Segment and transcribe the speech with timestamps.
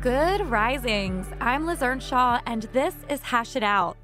[0.00, 1.26] Good risings.
[1.42, 3.98] I'm Liz Earnshaw, and this is Hash It Out.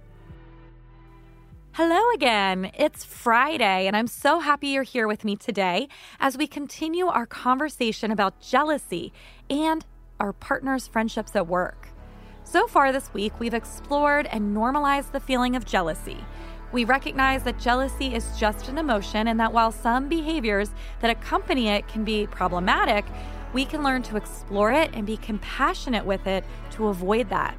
[1.73, 2.71] Hello again.
[2.75, 5.89] It's Friday, and I'm so happy you're here with me today
[6.21, 9.11] as we continue our conversation about jealousy
[9.49, 9.87] and
[10.21, 11.89] our partners' friendships at work.
[12.45, 16.23] So far this week, we've explored and normalized the feeling of jealousy.
[16.73, 21.69] We recognize that jealousy is just an emotion, and that while some behaviors that accompany
[21.69, 23.07] it can be problematic,
[23.57, 27.57] we can learn to explore it and be compassionate with it to avoid that.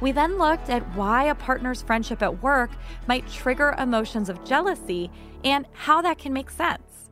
[0.00, 2.72] We then looked at why a partner's friendship at work
[3.06, 5.12] might trigger emotions of jealousy
[5.44, 7.08] and how that can make sense.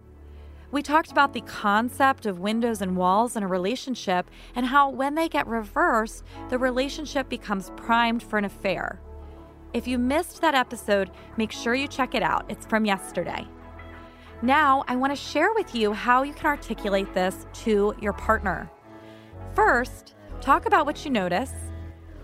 [0.73, 5.14] We talked about the concept of windows and walls in a relationship and how, when
[5.14, 9.01] they get reversed, the relationship becomes primed for an affair.
[9.73, 12.45] If you missed that episode, make sure you check it out.
[12.48, 13.47] It's from yesterday.
[14.45, 18.70] Now, I want to share with you how you can articulate this to your partner.
[19.55, 21.51] First, talk about what you notice.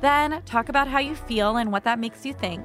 [0.02, 2.62] Then, talk about how you feel and what that makes you think.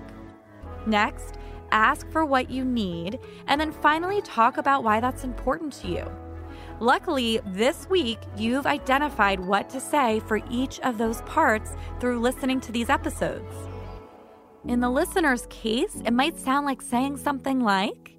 [0.85, 1.35] Next,
[1.71, 3.17] ask for what you need.
[3.47, 6.11] And then finally, talk about why that's important to you.
[6.81, 12.59] Luckily, this week, you've identified what to say for each of those parts through listening
[12.59, 13.55] to these episodes.
[14.67, 18.14] In the listener's case, it might sound like saying something like,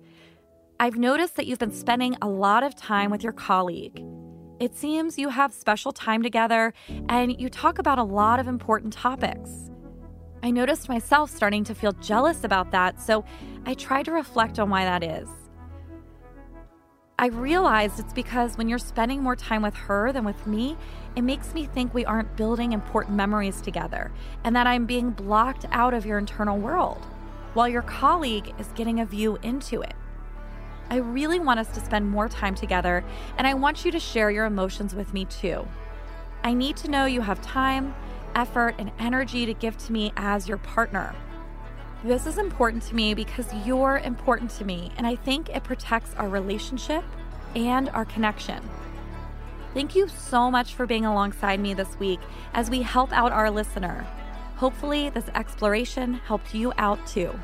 [0.78, 4.04] I've noticed that you've been spending a lot of time with your colleague.
[4.60, 6.74] It seems you have special time together
[7.08, 9.70] and you talk about a lot of important topics.
[10.42, 13.24] I noticed myself starting to feel jealous about that, so
[13.64, 15.28] I tried to reflect on why that is.
[17.18, 20.76] I realized it's because when you're spending more time with her than with me,
[21.16, 24.12] it makes me think we aren't building important memories together
[24.44, 27.02] and that I'm being blocked out of your internal world,
[27.54, 29.94] while your colleague is getting a view into it.
[30.88, 33.04] I really want us to spend more time together,
[33.38, 35.66] and I want you to share your emotions with me too.
[36.44, 37.94] I need to know you have time,
[38.34, 41.14] effort, and energy to give to me as your partner.
[42.04, 46.14] This is important to me because you're important to me, and I think it protects
[46.14, 47.02] our relationship
[47.56, 48.62] and our connection.
[49.74, 52.20] Thank you so much for being alongside me this week
[52.54, 54.06] as we help out our listener.
[54.56, 57.34] Hopefully, this exploration helped you out too.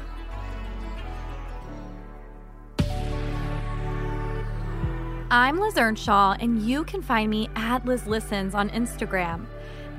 [5.34, 9.46] I'm Liz Earnshaw, and you can find me at Liz Listens on Instagram.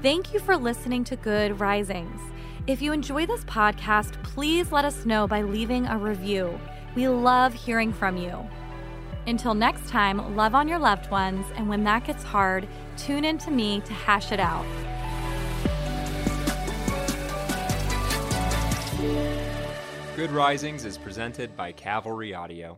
[0.03, 2.21] Thank you for listening to Good Risings.
[2.67, 6.59] If you enjoy this podcast, please let us know by leaving a review.
[6.93, 8.47] We love hearing from you.
[9.25, 13.39] Until next time, love on your loved ones, and when that gets hard, tune in
[13.39, 14.67] to me to hash it out.
[20.15, 22.77] Good Risings is presented by Cavalry Audio.